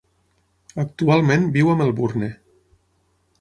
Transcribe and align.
Actualment 0.83 1.45
viu 1.59 1.69
a 1.69 1.77
Melbourne. 1.83 2.31